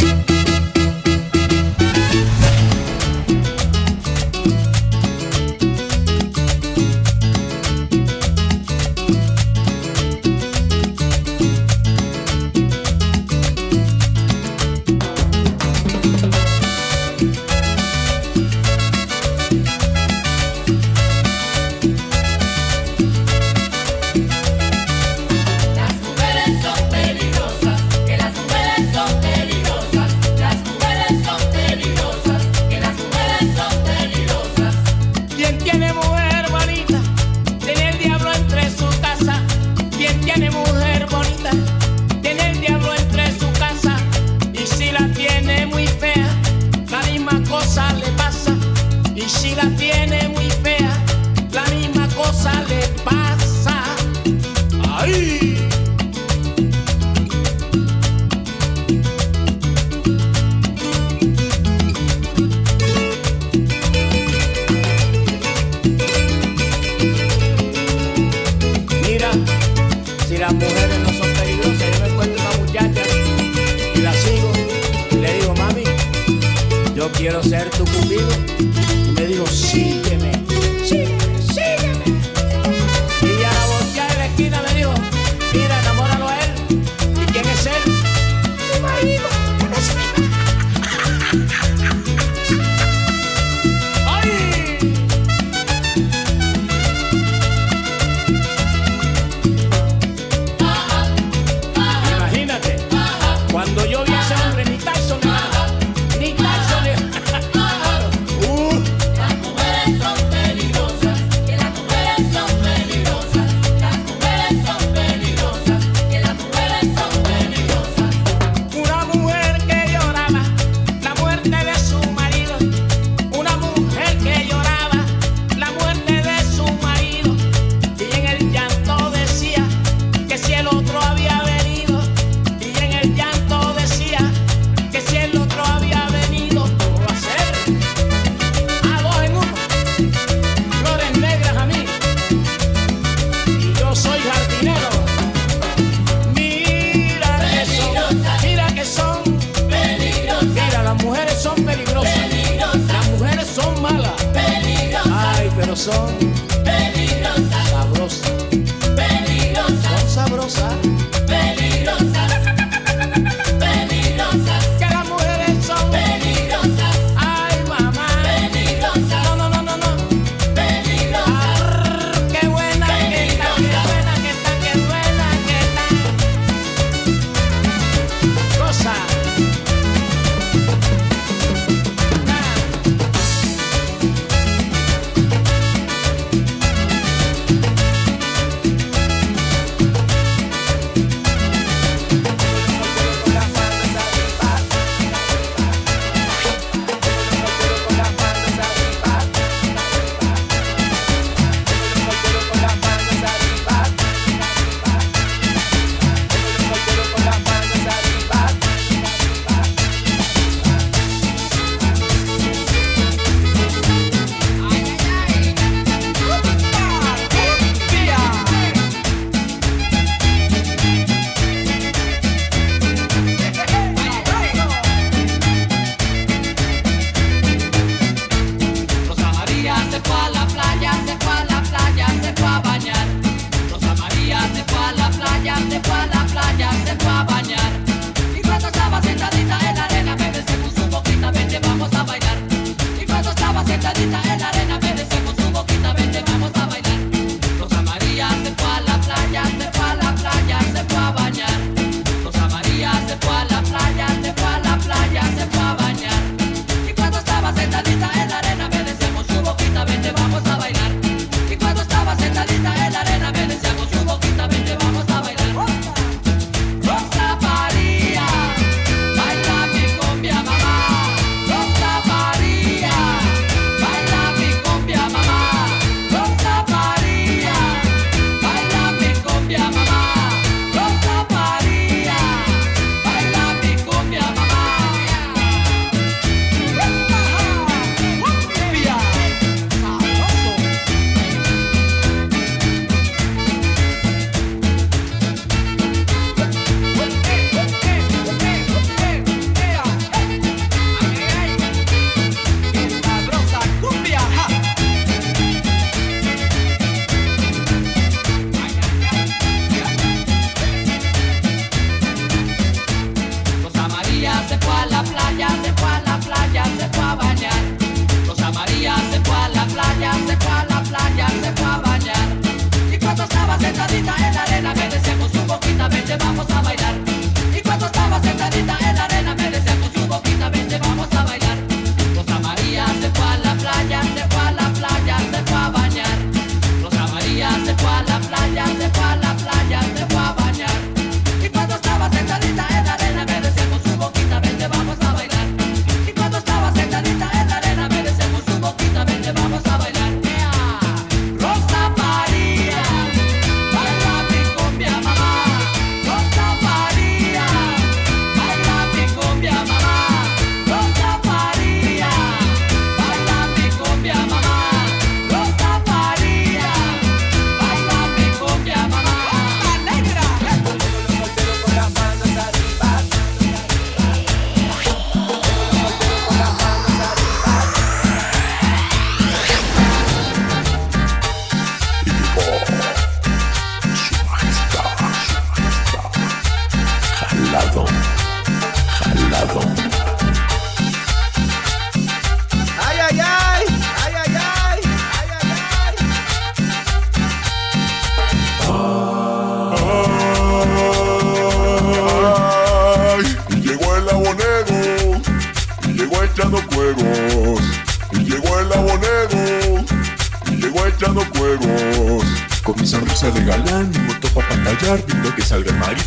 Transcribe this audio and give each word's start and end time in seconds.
you 0.00 0.33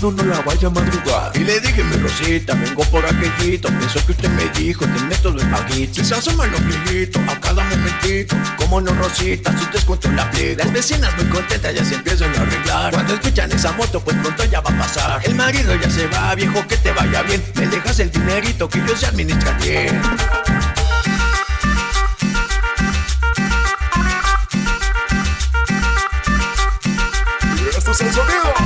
no 0.02 0.24
la 0.24 0.42
vaya 0.42 0.68
a 0.68 0.72
madrugar. 0.72 1.32
Y 1.36 1.40
le 1.40 1.60
dije, 1.60 1.84
mi 1.84 1.98
Rosita, 1.98 2.54
vengo 2.54 2.84
por 2.86 3.06
aquellito. 3.06 3.68
Pienso 3.70 4.06
que 4.06 4.12
usted 4.12 4.30
me 4.30 4.48
dijo, 4.50 4.86
te 4.86 5.02
meto 5.04 5.30
en 5.30 5.52
paguito. 5.52 6.04
Se 6.04 6.16
asoman 6.16 6.52
los 6.52 6.66
viejitos 6.66 7.22
a 7.28 7.40
cada 7.40 7.64
momentito. 7.64 8.36
Como 8.58 8.82
no, 8.82 8.94
Rosita, 8.94 9.58
su 9.58 9.70
descuento 9.72 10.10
la 10.12 10.30
pliego. 10.32 10.60
Las 10.60 10.72
vecinas 10.72 11.16
muy 11.18 11.26
contentas 11.26 11.74
ya 11.74 11.84
se 11.84 11.96
empiezan 11.96 12.34
a 12.36 12.42
arreglar. 12.42 12.94
Cuando 12.94 13.14
escuchan 13.16 13.52
esa 13.52 13.72
moto, 13.74 14.00
pues 14.02 14.16
pronto 14.18 14.46
ya 14.46 14.62
va 14.62 14.70
a 14.70 14.78
pasar. 14.78 15.22
El 15.24 15.36
marido 15.36 15.76
ya 15.76 15.90
se 15.90 16.08
va, 16.08 16.36
viejo, 16.36 16.66
que 16.68 16.78
te 16.78 16.92
vaya 16.92 17.24
bien. 17.24 17.44
Me 17.56 17.68
dejas 17.68 18.00
el 18.00 18.12
dinerito 18.12 18.70
que 18.70 18.80
yo 18.86 18.96
se 18.96 19.08
administra 19.08 19.52
bien. 19.54 20.02
Esto 27.78 27.92
es 27.92 28.02
el 28.02 28.14
sonido. 28.14 28.57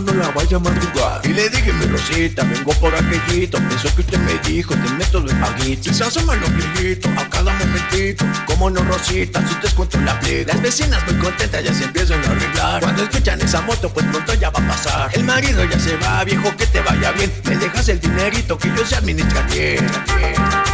No 0.00 0.12
la 0.14 0.28
vaya 0.30 0.56
a 0.56 0.60
madrugar. 0.60 1.20
Y 1.24 1.28
le 1.28 1.48
dije, 1.48 1.72
mi 1.72 1.86
Rosita, 1.86 2.42
vengo 2.44 2.72
por 2.74 2.94
aquellito. 2.94 3.58
Pienso 3.58 3.94
que 3.94 4.00
usted 4.02 4.18
me 4.18 4.38
dijo, 4.48 4.74
te 4.74 4.90
meto 4.90 5.20
de 5.20 5.34
paguito. 5.34 5.92
Se 5.92 6.04
asoman 6.04 6.40
los 6.40 6.52
viejitos 6.54 7.10
a 7.16 7.28
cada 7.28 7.52
momentito. 7.52 8.24
Como 8.46 8.70
no, 8.70 8.82
Rosita, 8.82 9.46
su 9.48 9.58
descuento 9.60 9.98
la 10.00 10.18
pliego. 10.20 10.48
Las 10.48 10.60
vecinas 10.60 11.02
muy 11.06 11.16
contentas 11.22 11.64
ya 11.64 11.72
se 11.72 11.84
empiezan 11.84 12.22
a 12.24 12.30
arreglar. 12.30 12.82
Cuando 12.82 13.04
escuchan 13.04 13.40
esa 13.40 13.60
moto, 13.62 13.92
pues 13.92 14.06
pronto 14.06 14.34
ya 14.34 14.50
va 14.50 14.60
a 14.60 14.68
pasar. 14.68 15.10
El 15.14 15.24
marido 15.24 15.64
ya 15.64 15.78
se 15.78 15.96
va, 15.96 16.24
viejo, 16.24 16.54
que 16.56 16.66
te 16.66 16.80
vaya 16.80 17.12
bien. 17.12 17.32
Me 17.44 17.56
dejas 17.56 17.88
el 17.88 18.00
dinerito 18.00 18.58
que 18.58 18.68
yo 18.76 18.84
se 18.84 18.96
administra 18.96 19.42
bien. 19.42 19.86
calidad, 19.96 20.65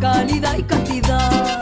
calidad, 0.00 0.56
y 0.56 0.62
cantidad. 0.62 1.60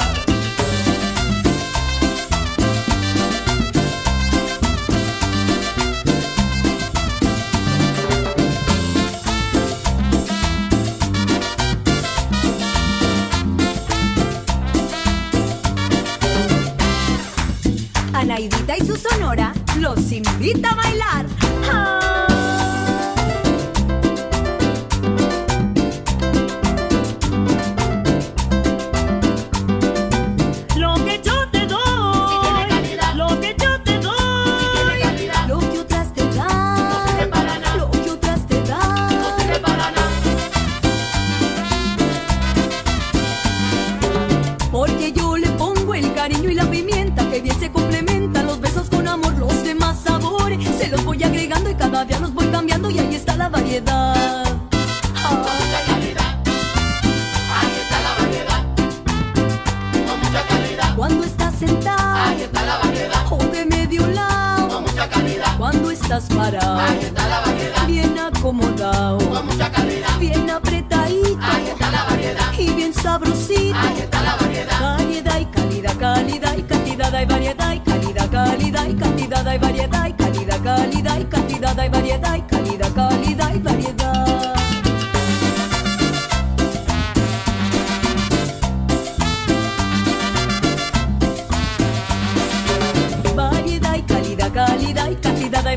Anaidita 18.12 18.76
y 18.76 18.86
su 18.86 18.96
sonora 18.96 19.52
los 19.78 20.10
invita 20.12 20.70
a 20.70 20.74
bailar. 20.74 21.26
¡Ah! 21.70 22.15
Estás 66.26 66.36
parado, 66.36 66.80
bien 67.86 68.18
acomodado, 68.18 69.18
bien 70.18 70.50
apretadito. 70.50 71.38
Y 72.58 72.70
bien 72.72 72.94
sabrosito. 72.94 73.76
Variedad. 74.38 74.98
Y 75.38 75.44
calidad, 75.46 75.96
calidad 75.98 76.56
y 76.56 76.62
cantidad, 76.62 77.14
hay 77.14 77.26
variedad 77.26 77.74
y 77.74 77.80
calidad, 77.80 78.30
calidad 78.30 78.86
y 78.86 78.94
cantidad, 78.94 79.46
hay 79.46 79.58
variedad 79.58 80.06
y 80.06 80.12
calidad, 80.12 80.62
calidad 80.62 81.18
y 81.18 81.24
cantidad, 81.24 81.78
hay 81.78 81.88
variedad 81.88 82.36
y 82.36 82.40
calidad, 82.42 82.42
calidad 82.42 82.55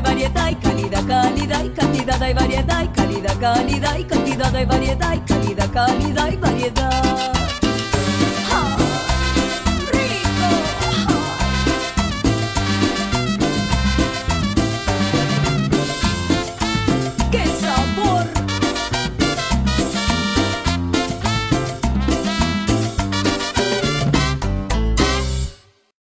hay 0.00 0.02
variedad 0.02 0.50
y 0.50 0.54
calidad, 0.56 1.06
calidad 1.06 1.64
y 1.64 1.68
cantidad, 1.70 2.22
hay 2.22 2.34
variedad 2.34 2.82
y 2.82 2.88
calidad, 2.88 3.40
calidad 3.40 3.98
y 3.98 4.04
cantidad, 4.04 4.54
hay 4.54 4.64
variedad 4.64 5.14
y 5.14 5.20
calidad, 5.20 5.72
calidad 5.72 6.32
y 6.32 6.36
variedad. 6.36 7.49